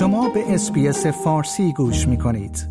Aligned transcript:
شما 0.00 0.28
به 0.28 0.54
SBS 0.54 1.06
فارسی 1.06 1.72
گوش 1.72 2.08
می 2.08 2.18
کنید. 2.18 2.68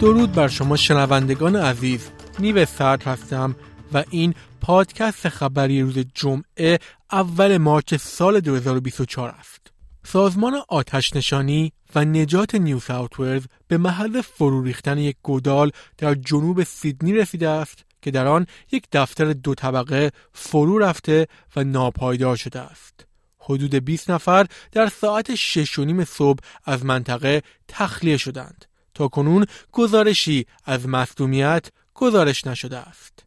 درود 0.00 0.32
بر 0.32 0.48
شما 0.48 0.76
شنوندگان 0.76 1.56
عزیز 1.56 2.10
نیو 2.38 2.64
سرد 2.64 3.02
هستم 3.02 3.56
و 3.92 4.04
این 4.10 4.34
پادکست 4.60 5.28
خبری 5.28 5.82
روز 5.82 5.98
جمعه 6.14 6.78
اول 7.12 7.58
March 7.58 7.94
سال 7.94 8.40
2024 8.40 9.28
است. 9.28 9.75
سازمان 10.08 10.62
آتش 10.68 11.16
نشانی 11.16 11.72
و 11.94 12.04
نجات 12.04 12.54
نیو 12.54 12.80
ساوت 12.80 13.42
به 13.68 13.78
محل 13.78 14.20
فرو 14.20 14.62
ریختن 14.62 14.98
یک 14.98 15.16
گودال 15.22 15.70
در 15.98 16.14
جنوب 16.14 16.62
سیدنی 16.62 17.12
رسیده 17.12 17.48
است 17.48 17.84
که 18.02 18.10
در 18.10 18.26
آن 18.26 18.46
یک 18.72 18.84
دفتر 18.92 19.32
دو 19.32 19.54
طبقه 19.54 20.10
فرو 20.32 20.78
رفته 20.78 21.26
و 21.56 21.64
ناپایدار 21.64 22.36
شده 22.36 22.60
است. 22.60 23.06
حدود 23.38 23.74
20 23.74 24.10
نفر 24.10 24.46
در 24.72 24.88
ساعت 24.88 25.34
6 25.34 25.78
نیم 25.78 26.04
صبح 26.04 26.38
از 26.64 26.84
منطقه 26.84 27.42
تخلیه 27.68 28.16
شدند. 28.16 28.64
تا 28.94 29.08
کنون 29.08 29.46
گزارشی 29.72 30.46
از 30.64 30.88
مصدومیت 30.88 31.68
گزارش 31.94 32.46
نشده 32.46 32.76
است. 32.76 33.25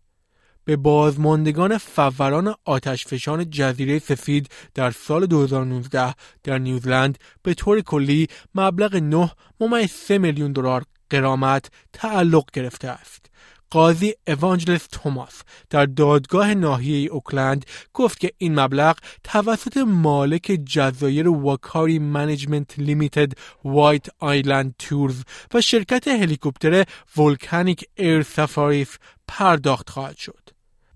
به 0.69 0.75
بازماندگان 0.75 1.77
فوران 1.77 2.55
آتشفشان 2.65 3.49
جزیره 3.49 3.99
سفید 3.99 4.49
در 4.73 4.91
سال 4.91 5.25
2019 5.25 6.15
در 6.43 6.57
نیوزلند 6.57 7.17
به 7.43 7.53
طور 7.53 7.81
کلی 7.81 8.27
مبلغ 8.55 8.95
9 8.95 9.31
ممیز 9.59 9.91
3 9.91 10.17
میلیون 10.17 10.51
دلار 10.51 10.83
غرامت 11.09 11.71
تعلق 11.93 12.43
گرفته 12.53 12.87
است. 12.87 13.25
قاضی 13.71 14.13
اوانجلس 14.27 14.87
توماس 14.91 15.41
در 15.69 15.85
دادگاه 15.85 16.53
ناحیه 16.53 17.09
اوکلند 17.11 17.65
گفت 17.93 18.19
که 18.19 18.31
این 18.37 18.59
مبلغ 18.59 18.97
توسط 19.23 19.77
مالک 19.77 20.59
جزایر 20.65 21.29
Whakaari 21.29 21.99
Management 21.99 22.79
Limited 22.79 23.31
White 23.63 24.05
Island 24.19 24.75
Tours 24.79 25.23
و 25.53 25.61
شرکت 25.61 26.07
هلیکوپتر 26.07 26.83
Volcanic 27.17 27.85
Air 27.95 28.21
Safaris 28.21 28.97
پرداخت 29.27 29.89
خواهد 29.89 30.17
شد. 30.17 30.38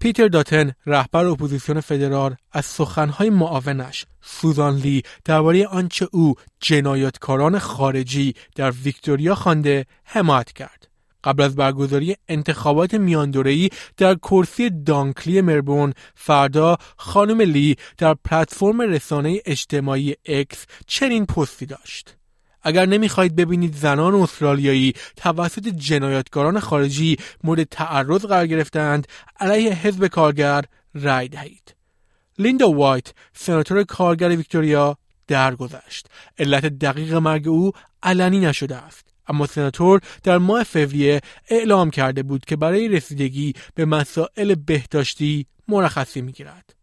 پیتر 0.03 0.27
داتن 0.27 0.71
رهبر 0.85 1.25
اپوزیسیون 1.25 1.81
فدرال 1.81 2.35
از 2.51 2.65
سخنهای 2.65 3.29
معاونش 3.29 4.05
سوزان 4.21 4.75
لی 4.75 5.03
درباره 5.25 5.67
آنچه 5.67 6.07
او 6.11 6.35
جنایتکاران 6.59 7.59
خارجی 7.59 8.33
در 8.55 8.71
ویکتوریا 8.71 9.35
خوانده 9.35 9.85
حمایت 10.03 10.51
کرد. 10.51 10.87
قبل 11.23 11.43
از 11.43 11.55
برگزاری 11.55 12.15
انتخابات 12.27 12.93
میاندوره‌ای 12.93 13.69
در 13.97 14.15
کرسی 14.15 14.69
دانکلی 14.69 15.41
مربون 15.41 15.93
فردا 16.15 16.77
خانم 16.97 17.41
لی 17.41 17.75
در 17.97 18.15
پلتفرم 18.25 18.81
رسانه 18.81 19.41
اجتماعی 19.45 20.15
اکس 20.25 20.65
چنین 20.87 21.25
پستی 21.25 21.65
داشت. 21.65 22.15
اگر 22.63 22.85
نمی‌خواهید 22.85 23.35
ببینید 23.35 23.75
زنان 23.75 24.15
استرالیایی 24.15 24.93
توسط 25.15 25.67
جنایتکاران 25.67 26.59
خارجی 26.59 27.17
مورد 27.43 27.63
تعرض 27.63 28.25
قرار 28.25 28.47
گرفتند 28.47 29.07
علیه 29.39 29.73
حزب 29.73 30.07
کارگر 30.07 30.63
رای 30.93 31.27
دهید. 31.27 31.75
لیندا 32.39 32.69
وایت 32.71 33.13
سناتور 33.33 33.83
کارگر 33.83 34.29
ویکتوریا 34.29 34.97
درگذشت. 35.27 36.07
علت 36.39 36.65
دقیق 36.65 37.13
مرگ 37.13 37.47
او 37.47 37.71
علنی 38.03 38.39
نشده 38.39 38.75
است. 38.75 39.05
اما 39.27 39.47
سناتور 39.47 40.01
در 40.23 40.37
ماه 40.37 40.63
فوریه 40.63 41.21
اعلام 41.49 41.89
کرده 41.89 42.23
بود 42.23 42.45
که 42.45 42.55
برای 42.55 42.87
رسیدگی 42.87 43.53
به 43.75 43.85
مسائل 43.85 44.55
بهداشتی 44.55 45.45
مرخصی 45.67 46.21
می‌گیرد. 46.21 46.75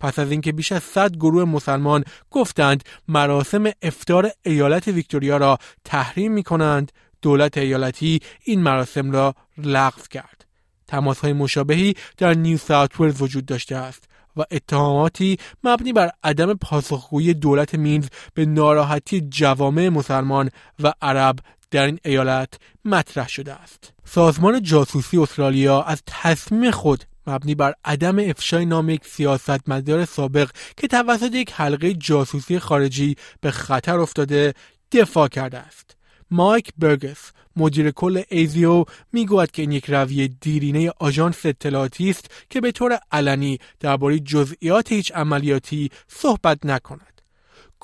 پس 0.00 0.18
از 0.18 0.30
اینکه 0.30 0.52
بیش 0.52 0.72
از 0.72 0.82
100 0.82 1.16
گروه 1.16 1.44
مسلمان 1.44 2.04
گفتند 2.30 2.84
مراسم 3.08 3.70
افتار 3.82 4.30
ایالت 4.42 4.88
ویکتوریا 4.88 5.36
را 5.36 5.58
تحریم 5.84 6.32
می 6.32 6.42
کنند، 6.42 6.92
دولت 7.22 7.58
ایالتی 7.58 8.20
این 8.44 8.62
مراسم 8.62 9.10
را 9.10 9.34
لغو 9.58 10.02
کرد. 10.10 10.44
تماس 10.86 11.20
های 11.20 11.32
مشابهی 11.32 11.94
در 12.16 12.34
نیو 12.34 12.58
ساوت 12.58 13.20
وجود 13.20 13.46
داشته 13.46 13.76
است 13.76 14.08
و 14.36 14.44
اتهاماتی 14.50 15.38
مبنی 15.64 15.92
بر 15.92 16.10
عدم 16.24 16.54
پاسخگویی 16.54 17.34
دولت 17.34 17.74
مینز 17.74 18.08
به 18.34 18.46
ناراحتی 18.46 19.20
جوامع 19.20 19.88
مسلمان 19.88 20.50
و 20.80 20.92
عرب 21.02 21.38
در 21.70 21.86
این 21.86 21.98
ایالت 22.04 22.54
مطرح 22.84 23.28
شده 23.28 23.52
است. 23.52 23.92
سازمان 24.04 24.62
جاسوسی 24.62 25.18
استرالیا 25.18 25.82
از 25.82 26.02
تصمیم 26.06 26.70
خود 26.70 27.04
مبنی 27.26 27.54
بر 27.54 27.74
عدم 27.84 28.18
افشای 28.18 28.66
نام 28.66 28.90
یک 28.90 29.06
سیاستمدار 29.06 30.04
سابق 30.04 30.50
که 30.76 30.88
توسط 30.88 31.34
یک 31.34 31.52
حلقه 31.52 31.94
جاسوسی 31.94 32.58
خارجی 32.58 33.16
به 33.40 33.50
خطر 33.50 33.98
افتاده 33.98 34.54
دفاع 34.92 35.28
کرده 35.28 35.58
است. 35.58 35.96
مایک 36.30 36.72
برگس 36.78 37.32
مدیر 37.56 37.90
کل 37.90 38.22
ایزیو 38.28 38.84
می‌گوید 39.12 39.50
که 39.50 39.62
این 39.62 39.72
یک 39.72 39.90
رویه 39.90 40.28
دیرینه 40.28 40.92
آژانس 40.98 41.46
اطلاعاتی 41.46 42.10
است 42.10 42.30
که 42.50 42.60
به 42.60 42.72
طور 42.72 42.98
علنی 43.12 43.58
درباره 43.80 44.18
جزئیات 44.18 44.92
هیچ 44.92 45.12
عملیاتی 45.12 45.90
صحبت 46.08 46.66
نکند. 46.66 47.13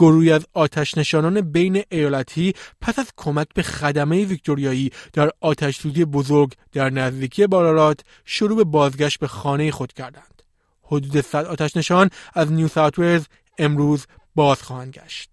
گروهی 0.01 0.33
از 0.33 0.47
آتش 0.55 0.99
نشانان 0.99 1.41
بین 1.41 1.83
ایالتی 1.89 2.55
پس 2.81 2.99
از 2.99 3.07
کمک 3.17 3.47
به 3.55 3.63
خدمه 3.63 4.25
ویکتوریایی 4.25 4.93
در 5.13 5.31
آتش 5.41 5.77
سوزی 5.77 6.05
بزرگ 6.05 6.53
در 6.73 6.91
نزدیکی 6.91 7.47
بارارات 7.47 8.01
شروع 8.25 8.57
به 8.57 8.65
بازگشت 8.65 9.19
به 9.19 9.29
خانه 9.29 9.71
خود 9.71 9.93
کردند. 9.93 10.43
حدود 10.83 11.21
100 11.21 11.47
آتش 11.47 11.77
نشان 11.77 12.11
از 12.35 12.53
نیو 12.53 12.69
ساوت 12.69 13.27
امروز 13.59 14.07
باز 14.35 14.63
خواهند 14.63 14.93
گشت. 14.93 15.31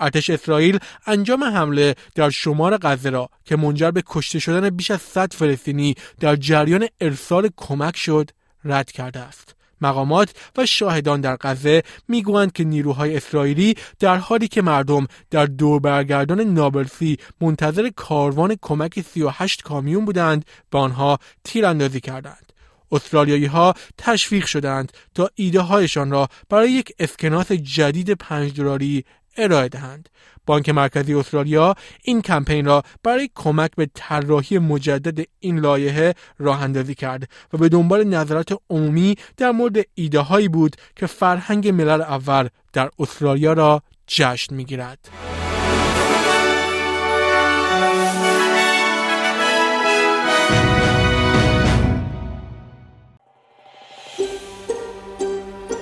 ارتش 0.00 0.30
اسرائیل 0.30 0.78
انجام 1.06 1.44
حمله 1.44 1.94
در 2.14 2.30
شمار 2.30 2.78
غزه 2.82 3.10
را 3.10 3.28
که 3.44 3.56
منجر 3.56 3.90
به 3.90 4.02
کشته 4.06 4.38
شدن 4.38 4.70
بیش 4.70 4.90
از 4.90 5.00
100 5.00 5.32
فلسطینی 5.32 5.94
در 6.20 6.36
جریان 6.36 6.88
ارسال 7.00 7.50
کمک 7.56 7.96
شد 7.96 8.30
رد 8.64 8.92
کرده 8.92 9.20
است. 9.20 9.59
مقامات 9.80 10.34
و 10.56 10.66
شاهدان 10.66 11.20
در 11.20 11.36
غزه 11.40 11.82
می‌گویند 12.08 12.52
که 12.52 12.64
نیروهای 12.64 13.16
اسرائیلی 13.16 13.74
در 13.98 14.16
حالی 14.16 14.48
که 14.48 14.62
مردم 14.62 15.06
در 15.30 15.46
دور 15.46 15.80
برگردان 15.80 16.40
نابلسی 16.40 17.16
منتظر 17.40 17.90
کاروان 17.96 18.56
کمک 18.62 19.00
38 19.00 19.62
کامیون 19.62 20.04
بودند 20.04 20.44
به 20.70 20.78
آنها 20.78 21.18
تیراندازی 21.44 22.00
کردند. 22.00 22.52
استرالیایی 22.92 23.46
ها 23.46 23.74
تشویق 23.98 24.46
شدند 24.46 24.92
تا 25.14 25.30
ایده 25.34 25.60
هایشان 25.60 26.10
را 26.10 26.28
برای 26.48 26.70
یک 26.70 26.92
اسکناس 26.98 27.52
جدید 27.52 28.10
5 28.10 28.52
دلاری 28.56 29.04
ارائه 29.36 29.68
دهند 29.68 30.08
بانک 30.46 30.68
مرکزی 30.68 31.14
استرالیا 31.14 31.74
این 32.02 32.22
کمپین 32.22 32.64
را 32.64 32.82
برای 33.02 33.30
کمک 33.34 33.70
به 33.76 33.90
طراحی 33.94 34.58
مجدد 34.58 35.26
این 35.40 35.58
لایحه 35.58 36.14
راه 36.38 36.62
اندازی 36.62 36.94
کرد 36.94 37.28
و 37.52 37.58
به 37.58 37.68
دنبال 37.68 38.04
نظرات 38.04 38.58
عمومی 38.70 39.16
در 39.36 39.50
مورد 39.50 39.76
ایده 39.94 40.20
هایی 40.20 40.48
بود 40.48 40.76
که 40.96 41.06
فرهنگ 41.06 41.68
ملل 41.68 42.00
اول 42.00 42.48
در 42.72 42.90
استرالیا 42.98 43.52
را 43.52 43.82
جشن 44.06 44.54
می‌گیرد. 44.54 45.29